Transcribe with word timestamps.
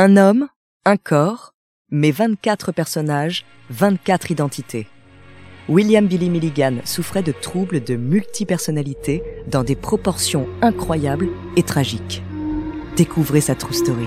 Un 0.00 0.16
homme, 0.16 0.46
un 0.84 0.96
corps, 0.96 1.54
mais 1.90 2.12
24 2.12 2.70
personnages, 2.70 3.44
24 3.70 4.30
identités. 4.30 4.86
William 5.68 6.06
Billy 6.06 6.30
Milligan 6.30 6.76
souffrait 6.84 7.24
de 7.24 7.32
troubles 7.32 7.82
de 7.82 7.96
multipersonnalité 7.96 9.24
dans 9.48 9.64
des 9.64 9.74
proportions 9.74 10.46
incroyables 10.62 11.30
et 11.56 11.64
tragiques. 11.64 12.22
Découvrez 12.96 13.40
sa 13.40 13.56
true 13.56 13.74
story. 13.74 14.06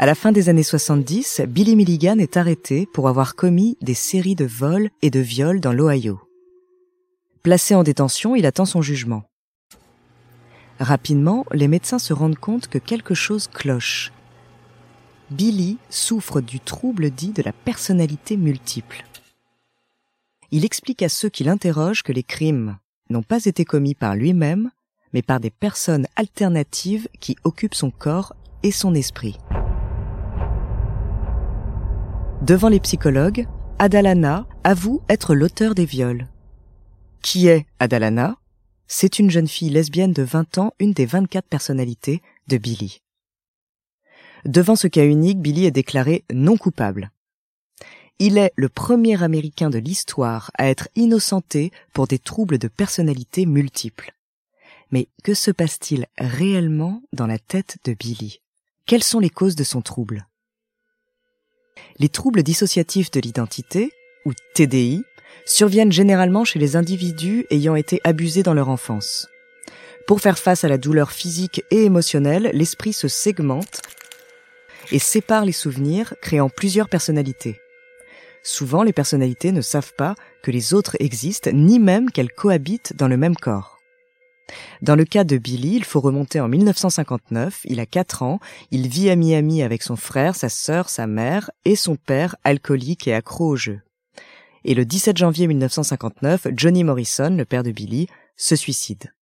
À 0.00 0.06
la 0.06 0.14
fin 0.14 0.30
des 0.30 0.48
années 0.48 0.62
70, 0.62 1.42
Billy 1.48 1.74
Milligan 1.74 2.20
est 2.20 2.36
arrêté 2.36 2.86
pour 2.86 3.08
avoir 3.08 3.34
commis 3.34 3.76
des 3.82 3.94
séries 3.94 4.36
de 4.36 4.44
vols 4.44 4.90
et 5.02 5.10
de 5.10 5.18
viols 5.18 5.58
dans 5.58 5.72
l'Ohio. 5.72 6.20
Placé 7.42 7.74
en 7.74 7.82
détention, 7.82 8.36
il 8.36 8.46
attend 8.46 8.64
son 8.64 8.80
jugement. 8.80 9.24
Rapidement, 10.78 11.44
les 11.52 11.66
médecins 11.66 11.98
se 11.98 12.12
rendent 12.12 12.38
compte 12.38 12.68
que 12.68 12.78
quelque 12.78 13.14
chose 13.14 13.48
cloche. 13.48 14.12
Billy 15.32 15.78
souffre 15.90 16.40
du 16.40 16.60
trouble 16.60 17.10
dit 17.10 17.32
de 17.32 17.42
la 17.42 17.52
personnalité 17.52 18.36
multiple. 18.36 19.04
Il 20.52 20.64
explique 20.64 21.02
à 21.02 21.08
ceux 21.08 21.28
qui 21.28 21.42
l'interrogent 21.42 22.04
que 22.04 22.12
les 22.12 22.22
crimes 22.22 22.78
n'ont 23.10 23.24
pas 23.24 23.46
été 23.46 23.64
commis 23.64 23.96
par 23.96 24.14
lui-même, 24.14 24.70
mais 25.12 25.22
par 25.22 25.40
des 25.40 25.50
personnes 25.50 26.06
alternatives 26.14 27.08
qui 27.18 27.36
occupent 27.42 27.74
son 27.74 27.90
corps 27.90 28.36
et 28.62 28.70
son 28.70 28.94
esprit. 28.94 29.38
Devant 32.42 32.68
les 32.68 32.78
psychologues, 32.78 33.48
Adalana 33.80 34.46
avoue 34.62 35.02
être 35.08 35.34
l'auteur 35.34 35.74
des 35.74 35.84
viols. 35.84 36.28
Qui 37.20 37.48
est 37.48 37.66
Adalana? 37.80 38.38
C'est 38.86 39.18
une 39.18 39.28
jeune 39.28 39.48
fille 39.48 39.70
lesbienne 39.70 40.12
de 40.12 40.22
20 40.22 40.58
ans, 40.58 40.72
une 40.78 40.92
des 40.92 41.04
24 41.04 41.48
personnalités 41.48 42.22
de 42.46 42.56
Billy. 42.56 43.02
Devant 44.44 44.76
ce 44.76 44.86
cas 44.86 45.04
unique, 45.04 45.40
Billy 45.40 45.66
est 45.66 45.72
déclaré 45.72 46.24
non 46.32 46.56
coupable. 46.56 47.10
Il 48.20 48.38
est 48.38 48.52
le 48.54 48.68
premier 48.68 49.20
Américain 49.20 49.68
de 49.68 49.78
l'histoire 49.78 50.52
à 50.56 50.68
être 50.68 50.88
innocenté 50.94 51.72
pour 51.92 52.06
des 52.06 52.20
troubles 52.20 52.58
de 52.58 52.68
personnalité 52.68 53.46
multiples. 53.46 54.12
Mais 54.92 55.08
que 55.24 55.34
se 55.34 55.50
passe-t-il 55.50 56.06
réellement 56.18 57.02
dans 57.12 57.26
la 57.26 57.40
tête 57.40 57.78
de 57.84 57.94
Billy 57.94 58.40
Quelles 58.86 59.02
sont 59.02 59.18
les 59.18 59.28
causes 59.28 59.56
de 59.56 59.64
son 59.64 59.82
trouble? 59.82 60.28
Les 61.98 62.08
troubles 62.08 62.42
dissociatifs 62.42 63.10
de 63.10 63.20
l'identité, 63.20 63.92
ou 64.24 64.32
TDI, 64.54 65.02
surviennent 65.46 65.92
généralement 65.92 66.44
chez 66.44 66.58
les 66.58 66.76
individus 66.76 67.46
ayant 67.50 67.74
été 67.74 68.00
abusés 68.04 68.42
dans 68.42 68.54
leur 68.54 68.68
enfance. 68.68 69.28
Pour 70.06 70.20
faire 70.20 70.38
face 70.38 70.64
à 70.64 70.68
la 70.68 70.78
douleur 70.78 71.12
physique 71.12 71.62
et 71.70 71.84
émotionnelle, 71.84 72.50
l'esprit 72.54 72.92
se 72.92 73.08
segmente 73.08 73.82
et 74.90 74.98
sépare 74.98 75.44
les 75.44 75.52
souvenirs, 75.52 76.14
créant 76.22 76.48
plusieurs 76.48 76.88
personnalités. 76.88 77.60
Souvent, 78.42 78.82
les 78.82 78.92
personnalités 78.92 79.52
ne 79.52 79.60
savent 79.60 79.92
pas 79.94 80.14
que 80.42 80.50
les 80.50 80.72
autres 80.72 80.96
existent, 81.00 81.50
ni 81.52 81.78
même 81.78 82.10
qu'elles 82.10 82.32
cohabitent 82.32 82.94
dans 82.96 83.08
le 83.08 83.18
même 83.18 83.36
corps. 83.36 83.77
Dans 84.82 84.96
le 84.96 85.04
cas 85.04 85.24
de 85.24 85.36
Billy, 85.36 85.76
il 85.76 85.84
faut 85.84 86.00
remonter 86.00 86.40
en 86.40 86.48
1959, 86.48 87.60
il 87.64 87.80
a 87.80 87.86
4 87.86 88.22
ans, 88.22 88.40
il 88.70 88.88
vit 88.88 89.10
à 89.10 89.16
Miami 89.16 89.62
avec 89.62 89.82
son 89.82 89.96
frère, 89.96 90.34
sa 90.34 90.48
sœur, 90.48 90.88
sa 90.88 91.06
mère 91.06 91.50
et 91.64 91.76
son 91.76 91.96
père 91.96 92.36
alcoolique 92.44 93.08
et 93.08 93.14
accro 93.14 93.46
au 93.48 93.56
jeu. 93.56 93.80
Et 94.64 94.74
le 94.74 94.84
17 94.84 95.16
janvier 95.16 95.46
1959, 95.46 96.48
Johnny 96.54 96.84
Morrison, 96.84 97.30
le 97.30 97.44
père 97.44 97.62
de 97.62 97.70
Billy, 97.70 98.08
se 98.36 98.56
suicide. 98.56 99.12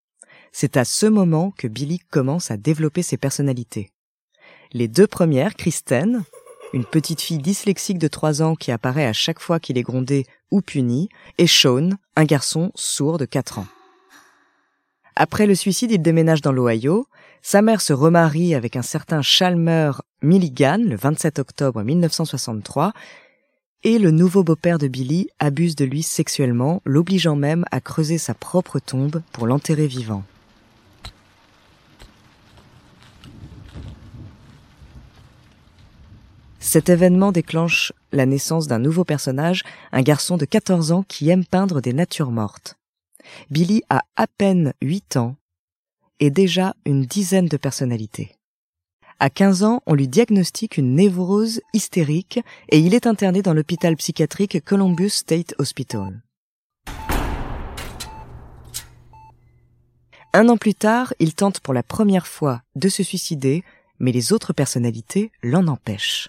C'est 0.53 0.77
à 0.77 0.85
ce 0.85 1.07
moment 1.07 1.53
que 1.57 1.69
Billy 1.69 1.99
commence 1.99 2.51
à 2.51 2.57
développer 2.57 3.03
ses 3.03 3.17
personnalités. 3.17 3.91
Les 4.73 4.89
deux 4.89 5.07
premières, 5.07 5.55
Kristen, 5.55 6.25
une 6.73 6.85
petite 6.85 7.21
fille 7.21 7.39
dyslexique 7.39 7.99
de 7.99 8.09
3 8.09 8.43
ans 8.43 8.55
qui 8.55 8.73
apparaît 8.73 9.07
à 9.07 9.13
chaque 9.13 9.41
fois 9.41 9.61
qu'il 9.61 9.79
est 9.79 9.83
grondé 9.83 10.27
ou 10.51 10.61
puni, 10.61 11.09
et 11.39 11.47
Sean, 11.47 11.91
un 12.17 12.25
garçon 12.25 12.73
sourd 12.75 13.19
de 13.19 13.25
4 13.25 13.59
ans. 13.59 13.67
Après 15.19 15.47
le 15.47 15.55
suicide, 15.55 15.93
il 15.93 16.03
déménage 16.03 16.43
dans 16.43 16.53
l'Ohio. 16.53 17.07
Sa 17.41 17.63
mère 17.63 17.81
se 17.81 17.95
remarie 17.95 18.55
avec 18.55 18.77
un 18.77 18.83
certain 18.83 19.23
Chalmer 19.23 19.93
Milligan 20.21 20.79
le 20.79 20.95
27 20.95 21.39
octobre 21.39 21.83
1963 21.83 22.93
et 23.83 23.99
le 23.99 24.11
nouveau 24.11 24.45
beau-père 24.45 24.77
de 24.77 24.89
Billy 24.89 25.29
abuse 25.39 25.75
de 25.75 25.87
lui 25.87 26.03
sexuellement, 26.03 26.83
l'obligeant 26.85 27.35
même 27.35 27.65
à 27.71 27.81
creuser 27.81 28.19
sa 28.19 28.35
propre 28.35 28.79
tombe 28.79 29.23
pour 29.33 29.47
l'enterrer 29.47 29.87
vivant. 29.87 30.23
Cet 36.59 36.91
événement 36.91 37.33
déclenche 37.33 37.93
la 38.13 38.27
naissance 38.27 38.67
d'un 38.67 38.81
nouveau 38.81 39.05
personnage, 39.05 39.63
un 39.93 40.03
garçon 40.03 40.37
de 40.37 40.45
14 40.45 40.93
ans 40.93 41.05
qui 41.09 41.31
aime 41.31 41.47
peindre 41.47 41.81
des 41.81 41.95
natures 41.95 42.33
mortes. 42.33 42.77
Billy 43.51 43.83
a 43.89 44.03
à 44.17 44.27
peine 44.27 44.73
8 44.83 45.17
ans 45.17 45.37
et 46.21 46.31
déjà 46.31 46.75
une 46.85 47.03
dizaine 47.03 47.47
de 47.47 47.57
personnalités. 47.57 48.33
À 49.19 49.31
15 49.31 49.63
ans, 49.63 49.83
on 49.87 49.95
lui 49.95 50.09
diagnostique 50.09 50.77
une 50.77 50.95
névrose 50.95 51.61
hystérique 51.73 52.41
et 52.69 52.79
il 52.79 52.95
est 52.95 53.07
interné 53.07 53.41
dans 53.41 53.55
l'hôpital 53.55 53.97
psychiatrique 53.97 54.63
Columbus 54.63 55.11
State 55.11 55.55
Hospital. 55.59 56.23
Un 60.35 60.51
an 60.51 60.59
plus 60.59 60.75
tard, 60.75 61.15
il 61.19 61.35
tente 61.35 61.61
pour 61.61 61.73
la 61.73 61.83
première 61.83 62.27
fois 62.27 62.61
de 62.75 62.91
se 62.91 63.03
suicider, 63.03 63.65
mais 63.99 64.13
les 64.13 64.35
autres 64.35 64.53
personnalités 64.53 65.33
l'en 65.43 65.67
empêchent. 65.67 66.29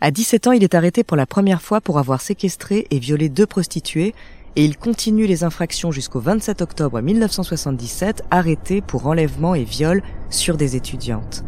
À 0.00 0.12
17 0.12 0.46
ans, 0.46 0.52
il 0.52 0.62
est 0.62 0.76
arrêté 0.76 1.02
pour 1.02 1.16
la 1.16 1.26
première 1.26 1.60
fois 1.60 1.80
pour 1.80 1.98
avoir 1.98 2.20
séquestré 2.20 2.86
et 2.90 3.00
violé 3.00 3.28
deux 3.28 3.46
prostituées 3.46 4.14
et 4.56 4.64
il 4.64 4.76
continue 4.76 5.26
les 5.26 5.44
infractions 5.44 5.90
jusqu'au 5.90 6.20
27 6.20 6.62
octobre 6.62 7.00
1977, 7.00 8.24
arrêté 8.30 8.80
pour 8.80 9.06
enlèvement 9.06 9.54
et 9.54 9.64
viol 9.64 10.02
sur 10.30 10.56
des 10.56 10.76
étudiantes. 10.76 11.44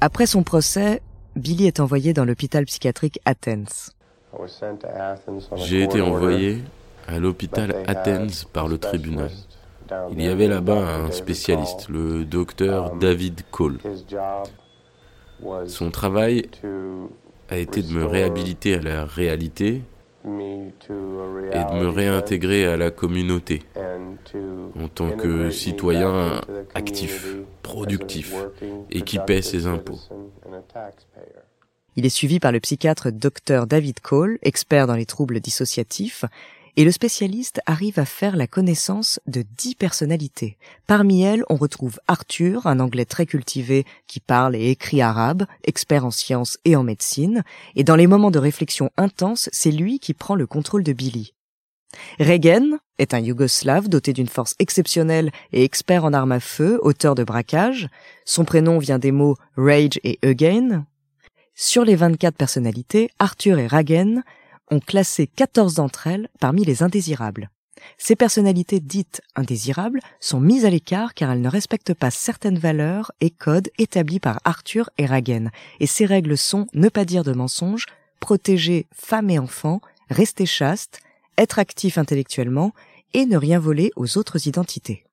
Après 0.00 0.26
son 0.26 0.42
procès, 0.42 1.00
Billy 1.34 1.66
est 1.66 1.80
envoyé 1.80 2.12
dans 2.12 2.26
l'hôpital 2.26 2.66
psychiatrique 2.66 3.20
Athens. 3.24 3.92
J'ai 5.56 5.82
été 5.82 6.02
envoyé 6.02 6.62
à 7.08 7.18
l'hôpital 7.18 7.74
Athens 7.86 8.44
par 8.52 8.68
le 8.68 8.76
tribunal. 8.76 9.30
Il 10.12 10.22
y 10.22 10.28
avait 10.28 10.48
là-bas 10.48 10.78
un 10.78 11.10
spécialiste, 11.10 11.88
le 11.88 12.24
docteur 12.24 12.96
David 12.96 13.42
Cole. 13.50 13.78
Son 15.66 15.90
travail 15.90 16.48
a 17.54 17.58
été 17.58 17.82
de 17.82 17.92
me 17.92 18.04
réhabiliter 18.04 18.74
à 18.74 18.80
la 18.80 19.04
réalité 19.04 19.82
et 20.24 20.28
de 20.28 21.74
me 21.78 21.88
réintégrer 21.88 22.66
à 22.66 22.76
la 22.76 22.90
communauté 22.90 23.62
en 24.76 24.88
tant 24.88 25.10
que 25.10 25.50
citoyen 25.50 26.40
actif, 26.74 27.36
productif 27.62 28.34
et 28.90 29.02
qui 29.02 29.20
paie 29.20 29.40
ses 29.40 29.66
impôts. 29.66 30.00
Il 31.94 32.04
est 32.04 32.10
suivi 32.10 32.40
par 32.40 32.50
le 32.50 32.58
psychiatre 32.58 33.12
Dr 33.12 33.68
David 33.68 34.00
Cole, 34.00 34.38
expert 34.42 34.88
dans 34.88 34.96
les 34.96 35.06
troubles 35.06 35.38
dissociatifs, 35.38 36.24
et 36.76 36.84
le 36.84 36.90
spécialiste 36.90 37.60
arrive 37.66 37.98
à 37.98 38.04
faire 38.04 38.36
la 38.36 38.46
connaissance 38.46 39.20
de 39.26 39.44
dix 39.56 39.74
personnalités. 39.74 40.56
Parmi 40.86 41.22
elles, 41.22 41.44
on 41.48 41.56
retrouve 41.56 42.00
Arthur, 42.08 42.66
un 42.66 42.80
anglais 42.80 43.04
très 43.04 43.26
cultivé 43.26 43.84
qui 44.06 44.20
parle 44.20 44.56
et 44.56 44.70
écrit 44.70 45.02
arabe, 45.02 45.46
expert 45.64 46.04
en 46.04 46.10
sciences 46.10 46.58
et 46.64 46.76
en 46.76 46.82
médecine, 46.82 47.44
et 47.76 47.84
dans 47.84 47.96
les 47.96 48.06
moments 48.06 48.30
de 48.30 48.38
réflexion 48.38 48.90
intense, 48.96 49.48
c'est 49.52 49.70
lui 49.70 49.98
qui 49.98 50.14
prend 50.14 50.34
le 50.34 50.46
contrôle 50.46 50.82
de 50.82 50.92
Billy. 50.92 51.34
Regen 52.18 52.78
est 52.98 53.14
un 53.14 53.20
Yougoslave 53.20 53.88
doté 53.88 54.12
d'une 54.12 54.28
force 54.28 54.54
exceptionnelle 54.58 55.30
et 55.52 55.64
expert 55.64 56.04
en 56.04 56.12
armes 56.12 56.32
à 56.32 56.40
feu, 56.40 56.78
auteur 56.82 57.14
de 57.14 57.24
braquage. 57.24 57.88
Son 58.24 58.44
prénom 58.44 58.78
vient 58.78 58.98
des 58.98 59.12
mots 59.12 59.36
rage 59.56 60.00
et 60.02 60.18
again. 60.22 60.86
Sur 61.54 61.84
les 61.84 61.94
24 61.94 62.36
personnalités, 62.36 63.10
Arthur 63.20 63.58
et 63.58 63.68
Ragen 63.68 64.24
ont 64.70 64.80
classé 64.80 65.26
14 65.26 65.74
d'entre 65.74 66.06
elles 66.06 66.28
parmi 66.40 66.64
les 66.64 66.82
indésirables. 66.82 67.50
Ces 67.98 68.16
personnalités 68.16 68.80
dites 68.80 69.20
indésirables 69.34 70.00
sont 70.20 70.40
mises 70.40 70.64
à 70.64 70.70
l'écart 70.70 71.14
car 71.14 71.30
elles 71.30 71.40
ne 71.40 71.48
respectent 71.48 71.94
pas 71.94 72.10
certaines 72.10 72.58
valeurs 72.58 73.12
et 73.20 73.30
codes 73.30 73.70
établis 73.78 74.20
par 74.20 74.40
Arthur 74.44 74.90
et 74.98 75.06
Ragen. 75.06 75.50
Et 75.80 75.86
ces 75.86 76.06
règles 76.06 76.38
sont 76.38 76.66
ne 76.72 76.88
pas 76.88 77.04
dire 77.04 77.24
de 77.24 77.32
mensonges, 77.32 77.86
protéger 78.20 78.86
femmes 78.92 79.30
et 79.30 79.38
enfants, 79.38 79.80
rester 80.10 80.46
chaste, 80.46 81.00
être 81.36 81.58
actif 81.58 81.98
intellectuellement 81.98 82.72
et 83.12 83.26
ne 83.26 83.36
rien 83.36 83.58
voler 83.58 83.90
aux 83.96 84.18
autres 84.18 84.48
identités. 84.48 85.04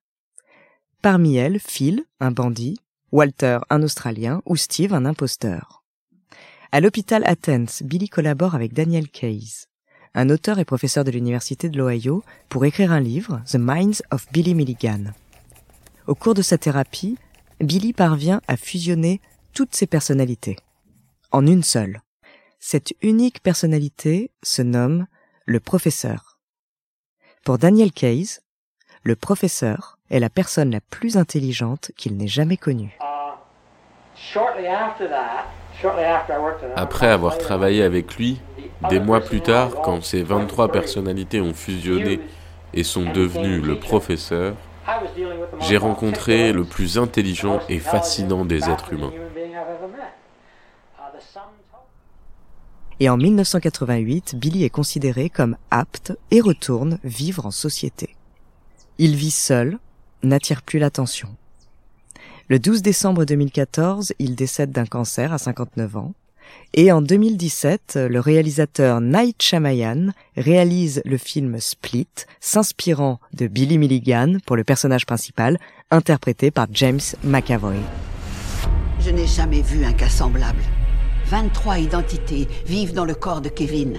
Parmi 1.02 1.36
elles, 1.36 1.58
Phil, 1.58 2.04
un 2.20 2.30
bandit, 2.30 2.78
Walter, 3.10 3.58
un 3.70 3.82
Australien, 3.82 4.40
ou 4.46 4.56
Steve, 4.56 4.94
un 4.94 5.04
imposteur. 5.04 5.81
À 6.74 6.80
l'hôpital 6.80 7.22
Athens, 7.26 7.82
Billy 7.82 8.08
collabore 8.08 8.54
avec 8.54 8.72
Daniel 8.72 9.10
Case, 9.10 9.68
un 10.14 10.30
auteur 10.30 10.58
et 10.58 10.64
professeur 10.64 11.04
de 11.04 11.10
l'Université 11.10 11.68
de 11.68 11.76
l'Ohio, 11.76 12.24
pour 12.48 12.64
écrire 12.64 12.92
un 12.92 13.00
livre, 13.00 13.42
The 13.46 13.56
Minds 13.56 14.02
of 14.10 14.26
Billy 14.32 14.54
Milligan. 14.54 15.12
Au 16.06 16.14
cours 16.14 16.32
de 16.32 16.40
sa 16.40 16.56
thérapie, 16.56 17.18
Billy 17.60 17.92
parvient 17.92 18.40
à 18.48 18.56
fusionner 18.56 19.20
toutes 19.52 19.74
ses 19.74 19.86
personnalités 19.86 20.56
en 21.30 21.46
une 21.46 21.62
seule. 21.62 22.00
Cette 22.58 22.94
unique 23.02 23.42
personnalité 23.42 24.30
se 24.42 24.62
nomme 24.62 25.06
le 25.44 25.60
professeur. 25.60 26.38
Pour 27.44 27.58
Daniel 27.58 27.92
Case, 27.92 28.40
le 29.02 29.14
professeur 29.14 29.98
est 30.08 30.20
la 30.20 30.30
personne 30.30 30.70
la 30.70 30.80
plus 30.80 31.18
intelligente 31.18 31.92
qu'il 31.98 32.16
n'ait 32.16 32.28
jamais 32.28 32.56
connue. 32.56 32.96
Uh, 34.34 34.42
après 36.76 37.08
avoir 37.08 37.38
travaillé 37.38 37.82
avec 37.82 38.16
lui, 38.16 38.40
des 38.90 39.00
mois 39.00 39.20
plus 39.20 39.40
tard, 39.40 39.70
quand 39.82 40.02
ces 40.02 40.22
23 40.22 40.70
personnalités 40.70 41.40
ont 41.40 41.54
fusionné 41.54 42.20
et 42.74 42.84
sont 42.84 43.10
devenues 43.12 43.60
le 43.60 43.78
professeur, 43.78 44.54
j'ai 45.60 45.76
rencontré 45.76 46.52
le 46.52 46.64
plus 46.64 46.98
intelligent 46.98 47.60
et 47.68 47.78
fascinant 47.78 48.44
des 48.44 48.68
êtres 48.68 48.92
humains. 48.92 49.12
Et 53.00 53.08
en 53.08 53.16
1988, 53.16 54.36
Billy 54.36 54.64
est 54.64 54.70
considéré 54.70 55.28
comme 55.28 55.56
apte 55.70 56.12
et 56.30 56.40
retourne 56.40 56.98
vivre 57.02 57.46
en 57.46 57.50
société. 57.50 58.14
Il 58.98 59.16
vit 59.16 59.32
seul, 59.32 59.78
n'attire 60.22 60.62
plus 60.62 60.78
l'attention. 60.78 61.34
Le 62.48 62.58
12 62.58 62.82
décembre 62.82 63.24
2014, 63.24 64.14
il 64.18 64.34
décède 64.34 64.72
d'un 64.72 64.86
cancer 64.86 65.32
à 65.32 65.38
59 65.38 65.96
ans. 65.96 66.12
Et 66.74 66.90
en 66.90 67.00
2017, 67.00 67.98
le 68.10 68.20
réalisateur 68.20 69.00
Night 69.00 69.40
Shyamalan 69.40 70.08
réalise 70.36 71.02
le 71.04 71.16
film 71.16 71.60
Split, 71.60 72.08
s'inspirant 72.40 73.20
de 73.32 73.46
Billy 73.46 73.78
Milligan 73.78 74.36
pour 74.44 74.56
le 74.56 74.64
personnage 74.64 75.06
principal, 75.06 75.58
interprété 75.90 76.50
par 76.50 76.66
James 76.72 77.00
McAvoy. 77.22 77.76
Je 79.00 79.10
n'ai 79.10 79.26
jamais 79.26 79.62
vu 79.62 79.84
un 79.84 79.92
cas 79.92 80.08
semblable. 80.08 80.62
23 81.26 81.78
identités 81.78 82.48
vivent 82.66 82.92
dans 82.92 83.04
le 83.04 83.14
corps 83.14 83.40
de 83.40 83.48
Kevin. 83.48 83.98